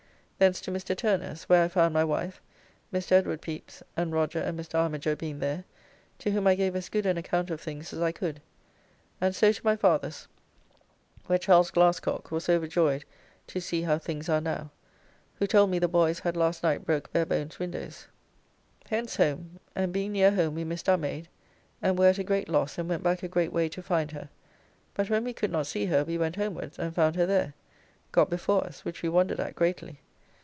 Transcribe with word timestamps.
Thence 0.41 0.59
to 0.61 0.71
Mr. 0.71 0.97
Turner's, 0.97 1.43
where 1.43 1.63
I 1.63 1.67
found 1.67 1.93
my 1.93 2.03
wife, 2.03 2.41
Mr. 2.91 3.11
Edw. 3.11 3.37
Pepys, 3.37 3.83
and 3.95 4.11
Roger' 4.11 4.39
and 4.41 4.59
Mr. 4.59 4.73
Armiger 4.73 5.15
being 5.15 5.37
there, 5.37 5.65
to 6.17 6.31
whom 6.31 6.47
I 6.47 6.55
gave 6.55 6.75
as 6.75 6.89
good 6.89 7.05
an 7.05 7.15
account 7.15 7.51
of 7.51 7.61
things 7.61 7.93
as 7.93 8.01
I 8.01 8.11
could, 8.11 8.41
and 9.21 9.35
so 9.35 9.51
to 9.51 9.61
my 9.63 9.75
father's, 9.75 10.27
where 11.27 11.37
Charles 11.37 11.69
Glascocke 11.69 12.31
was 12.31 12.49
overjoyed 12.49 13.05
to 13.45 13.61
see 13.61 13.83
how 13.83 13.99
things 13.99 14.29
are 14.29 14.41
now; 14.41 14.71
who 15.35 15.45
told 15.45 15.69
me 15.69 15.77
the 15.77 15.87
boys 15.87 16.17
had 16.21 16.35
last 16.35 16.63
night 16.63 16.85
broke 16.85 17.13
Barebone's 17.13 17.59
windows. 17.59 18.07
Hence 18.89 19.17
home, 19.17 19.59
and 19.75 19.93
being 19.93 20.11
near 20.13 20.31
home 20.31 20.55
we 20.55 20.63
missed 20.63 20.89
our 20.89 20.97
maid, 20.97 21.27
and 21.83 21.99
were 21.99 22.07
at 22.09 22.17
a 22.17 22.23
great 22.23 22.49
loss 22.49 22.79
and 22.79 22.89
went 22.89 23.03
back 23.03 23.21
a 23.21 23.27
great 23.27 23.53
way 23.53 23.69
to 23.69 23.83
find 23.83 24.09
her, 24.13 24.27
but 24.95 25.07
when 25.07 25.23
we 25.23 25.33
could 25.33 25.51
not 25.51 25.67
see 25.67 25.85
her 25.85 26.03
we 26.03 26.17
went 26.17 26.37
homewards 26.37 26.79
and 26.79 26.95
found 26.95 27.15
her 27.15 27.27
there, 27.27 27.53
got 28.11 28.27
before 28.27 28.63
us 28.65 28.83
which 28.83 29.03
we 29.03 29.07
wondered 29.09 29.39
at 29.39 29.53
greatly. 29.53 29.99